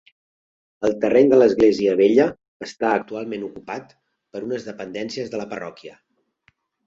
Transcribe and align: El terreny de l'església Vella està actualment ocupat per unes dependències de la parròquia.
El 0.87 0.93
terreny 1.01 1.27
de 1.33 1.37
l'església 1.41 1.93
Vella 1.99 2.25
està 2.69 2.93
actualment 3.01 3.45
ocupat 3.49 3.93
per 4.37 4.43
unes 4.49 4.67
dependències 4.71 5.33
de 5.35 5.43
la 5.43 5.47
parròquia. 5.55 5.97